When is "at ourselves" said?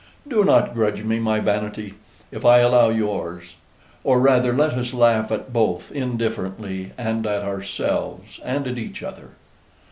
7.27-8.39